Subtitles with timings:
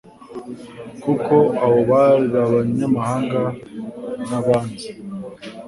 [1.03, 3.41] kuko abo bantu bar' abanyamahanga
[4.29, 4.89] n'abanzi.